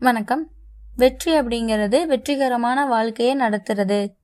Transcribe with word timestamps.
வணக்கம். 0.00 0.50
வெற்றி 0.96 1.32
அப்படிங்கிறது 1.38 2.06
வெற்றிகரமான 2.06 2.86
வாழ்க்கையை 2.86 3.36
நடத்துறது. 3.36 4.14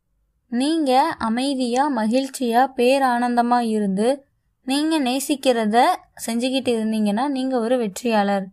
நீங்க 0.49 1.01
அமைதியா 1.19 1.97
மகிழ்ச்சியா 1.97 2.67
பேரானந்தமா 2.77 3.61
இருந்து 3.61 4.25
நீங்க 4.65 5.01
நேசிக்கிறத 5.01 5.85
செஞ்சுக்கிட்டு 6.27 6.71
இருந்தீங்கன்னா 6.77 7.29
நீங்க 7.29 7.61
ஒரு 7.61 7.79
வெற்றியாளர். 7.79 8.47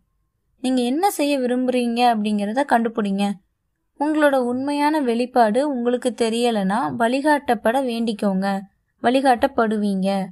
நீங்க 0.61 0.81
என்ன 0.81 1.11
செய்ய 1.11 1.39
விரும்புறீங்க 1.39 1.99
அப்படிங்கிறத 2.15 2.63
கண்டுபிடிங்க. 2.69 3.31
உங்களோட 3.99 4.35
உண்மையான 4.35 5.01
வெளிப்பாடு 5.01 5.69
உங்களுக்கு 5.69 6.13
தெரியலைன்னா 6.17 6.79
வழிகாட்டப்பட 6.99 7.81
வேண்டிக்கோங்க. 7.81 8.59
வழிகாட்டப்படுவீங்க. 9.03 10.25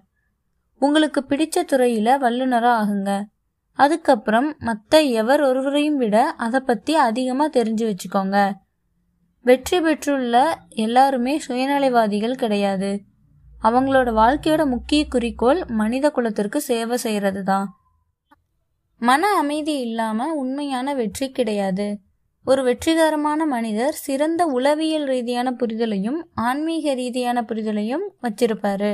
உங்களுக்கு 0.80 1.26
பிடிச்ச 1.30 1.60
துறையில 1.60 2.18
வல்லுநராக 2.18 2.84
ஆகுங்க. 2.84 3.24
அதுக்கப்புறம் 3.80 4.48
மற்ற 4.60 5.02
எவர் 5.22 5.42
ஒருவரையும் 5.42 6.00
விட 6.04 6.18
அதை 6.46 6.60
பற்றி 6.60 6.94
அதிகமாக 7.08 7.54
தெரிஞ்சு 7.58 7.86
வச்சுக்கோங்க. 7.90 8.38
வெற்றி 9.46 9.78
பெற்றுள்ள 9.82 10.36
எல்லாருமே 10.86 11.34
சுயநலைவாதிகள் 11.48 12.42
கிடையாது. 12.44 12.92
அவங்களோட 13.64 14.10
வாழ்க்கையோட 14.14 14.64
முக்கிய 14.66 15.04
குறிக்கோள் 15.08 15.60
மனித 15.80 16.06
குலத்திற்கு 16.10 16.60
சேவை 16.62 16.98
செய்கிறது 16.98 17.42
தான் 17.44 17.68
மன 19.02 19.24
அமைதி 19.42 19.74
இல்லாமல் 19.80 20.32
உண்மையான 20.34 20.94
வெற்றி 20.94 21.28
கிடையாது. 21.32 21.88
ஒரு 22.46 22.62
வெற்றிகரமான 22.64 23.46
மனிதர் 23.46 23.96
சிறந்த 24.06 24.42
உளவியல் 24.48 25.06
ரீதியான 25.06 25.48
புரிதலையும் 25.52 26.20
ஆன்மீக 26.48 26.94
ரீதியான 26.94 27.42
புரிதலையும் 27.50 28.06
வச்சிருப்பாரு. 28.26 28.94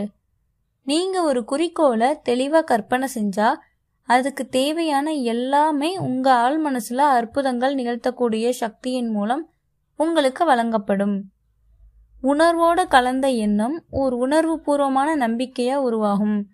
நீங்க 0.87 1.15
ஒரு 1.21 1.41
குறிக்கோளை 1.43 2.09
தெளிவாக 2.23 2.67
கற்பனை 2.71 3.07
செஞ்சா 3.15 3.49
அதுக்கு 4.07 4.47
தேவையான 4.47 5.11
எல்லாமே 5.11 5.97
உங்க 5.97 6.33
ஆள் 6.33 6.57
மனசுல 6.65 6.95
அற்புதங்கள் 6.95 7.75
நிகழ்த்தக்கூடிய 7.75 8.49
சக்தியின் 8.49 9.09
மூலம் 9.09 9.49
உங்களுக்கு 9.95 10.45
வழங்கப்படும். 10.45 11.23
உணர்வோடு 12.21 12.87
கலந்த 12.87 13.29
எண்ணம் 13.29 13.83
ஒரு 13.89 14.17
உணர்வு 14.17 14.59
பூர்வமான 14.59 15.27
நம்பிக்கையா 15.27 15.75
உருவாகும். 15.75 16.47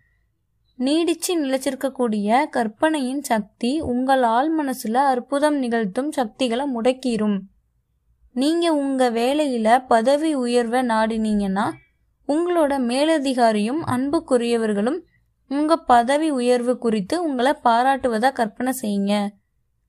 நீடிச்சு 0.79 1.31
நிலைச்சிருக்கக்கூடிய 1.35 2.49
கற்பனையின் 2.49 3.21
சக்தி 3.21 3.81
உங்கள் 3.81 4.23
ஆள் 4.23 4.51
மனசுல 4.59 4.93
அற்புதம் 4.93 5.57
நிகழ்த்தும் 5.57 6.11
சக்திகளை 6.11 6.65
முடக்கிரும். 6.75 7.39
நீங்க 8.33 8.73
உங்க 8.73 9.09
வேலையில 9.11 9.85
பதவி 9.87 10.33
உயர்வை 10.33 10.81
நாடினீங்கன்னா 10.81 11.71
உங்களோட 12.27 12.73
மேலதிகாரியும் 12.79 13.81
அன்புக்குரியவர்களும் 13.85 14.99
உங்க 15.51 15.77
பதவி 15.77 16.29
உயர்வு 16.29 16.77
குறித்து 16.77 17.23
உங்களை 17.23 17.53
பாராட்டுவதா 17.63 18.33
கற்பனை 18.33 18.73
செய்யுங்க. 18.81 19.27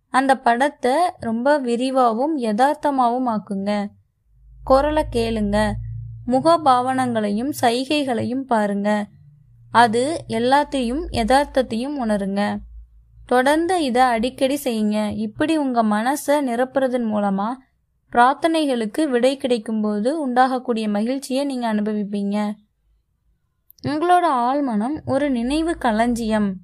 அந்த 0.08 0.38
படத்தை 0.38 0.92
ரொம்ப 1.18 1.58
விரிவாகவும் 1.58 2.38
யதார்த்தமாகவும் 2.38 3.28
ஆக்குங்க. 3.28 3.86
குரலை 4.64 5.04
கேளுங்க. 5.12 5.72
முகபாவனங்களையும் 6.26 7.52
சைகைகளையும் 7.60 8.40
பாருங்க. 8.40 9.06
அது 9.70 10.24
எல்லாத்தையும் 10.28 11.02
யதார்த்தத்தையும் 11.10 11.96
உணருங்க. 12.04 12.58
தொடர்ந்து 13.26 13.84
இதை 13.84 14.02
அடிக்கடி 14.02 14.58
செய்யுங்க. 14.64 15.16
இப்படி 15.16 15.56
உங்க 15.56 15.82
மனசை 15.82 16.36
நிரப்புறதன் 16.48 17.06
மூலமா 17.14 17.48
பிரார்த்தனைகளுக்கு 18.12 19.04
விடை 19.04 19.36
கிடைக்கும்போது 19.36 20.10
உண்டாகக்கூடிய 20.26 20.88
மகிழ்ச்சியை 20.88 21.44
நீங்க 21.44 21.74
அனுபவிப்பீங்க. 21.74 22.52
உங்களோட 23.82 24.26
ஆழ்மனம் 24.26 25.00
ஒரு 25.04 25.30
நினைவு 25.30 25.78
களஞ்சியம். 25.78 26.54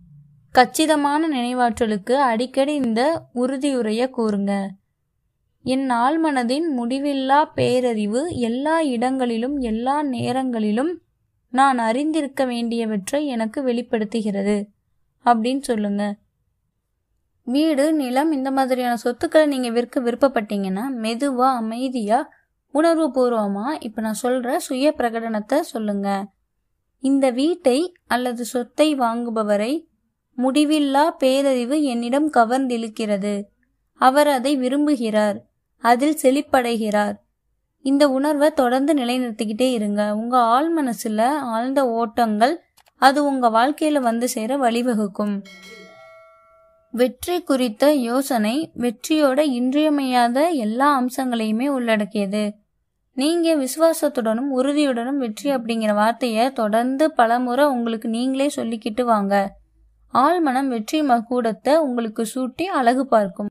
கச்சிதமான 0.51 1.29
நினைவாற்றலுக்கு 1.29 2.13
அடிக்கடி 2.13 2.75
இந்த 2.75 3.23
உறுதியுரைய 3.35 4.11
கூறுங்க. 4.17 4.67
என் 5.63 5.91
ஆழ்மனதின் 5.91 6.65
முடிவில்லா 6.79 7.45
பேரறிவு 7.57 8.29
எல்லா 8.29 8.83
இடங்களிலும் 8.83 9.57
எல்லா 9.59 10.03
நேரங்களிலும் 10.03 11.01
நான் 11.51 11.79
அறிந்திருக்க 11.79 12.45
வேண்டியவற்றை 12.45 13.27
எனக்கு 13.27 13.63
வெளிப்படுத்துகிறது. 13.63 14.69
அப்படின்னு 15.25 15.61
சொல்லுங்க. 15.61 16.17
வீடு 17.45 17.93
நிலம் 17.93 18.33
இந்த 18.33 18.51
மாதிரியான 18.51 18.97
சொத்துக்களை 18.97 19.47
நீங்க 19.47 19.71
விற்க 19.71 20.01
விருப்பப்பட்டீங்கன்னா 20.01 20.83
மெதுவா 21.03 21.55
அமைதியா 21.55 22.31
உணர்வு 22.71 23.09
பூர்வமா 23.09 23.83
இப்ப 23.83 24.01
நான் 24.01 24.19
சொல்ற 24.23 24.57
சுய 24.57 24.95
பிரகடனத்தை 24.97 25.61
சொல்லுங்க. 25.61 26.37
இந்த 27.01 27.31
வீட்டை 27.31 27.95
அல்லது 28.07 28.45
சொத்தை 28.45 28.95
வாங்குபவரை 28.95 29.87
முடிவில்லா 30.39 31.05
பேரறிவு 31.19 31.83
என்னிடம் 31.83 32.33
கவர்ந்திழுக்கிறது. 32.33 33.43
அவர் 33.95 34.29
அதை 34.29 34.59
விரும்புகிறார் 34.59 35.39
அதில் 35.79 36.19
செழிப்படைகிறார். 36.23 37.17
இந்த 37.81 38.09
உணர்வை 38.09 38.53
தொடர்ந்து 38.53 38.95
நிலைநிறுத்திக்கிட்டே 38.95 39.71
இருங்க. 39.73 40.15
உங்க 40.15 40.39
ஆள் 40.39 40.71
மனசுல 40.77 41.27
ஆழ்ந்த 41.29 41.91
ஓட்டங்கள் 41.91 42.61
அது 42.97 43.25
உங்க 43.25 43.49
வாழ்க்கையில 43.49 44.01
வந்து 44.01 44.29
சேர 44.29 44.57
வழிவகுக்கும். 44.57 45.43
வெற்றி 46.91 47.43
குறித்த 47.43 47.93
யோசனை 47.93 48.71
வெற்றியோட 48.77 49.39
இன்றியமையாத 49.39 50.49
எல்லா 50.49 51.01
அம்சங்களையுமே 51.01 51.67
உள்ளடக்கியது. 51.67 52.55
நீங்க 53.19 53.49
விசுவாசத்துடனும் 53.57 54.51
உறுதியுடனும் 54.57 55.17
வெற்றி 55.17 55.49
அப்படிங்கிற 55.51 55.93
வார்த்தையை 55.95 56.45
தொடர்ந்து 56.53 57.05
பலமுறை 57.13 57.65
உங்களுக்கு 57.67 58.09
நீங்களே 58.09 58.49
சொல்லிக்கிட்டு 58.57 59.05
வாங்க. 59.05 59.35
ஆழ்மனம் 60.15 60.69
வெற்றி 60.69 60.99
மகூடத்தை 61.03 61.73
உங்களுக்கு 61.87 62.23
சூட்டி 62.35 62.65
அழகு 62.81 63.05
பார்க்கும். 63.07 63.51